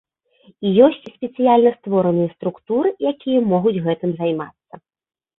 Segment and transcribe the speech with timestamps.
[0.67, 4.73] І ёсць спецыяльна створаныя структуры, якія могуць гэтым займацца.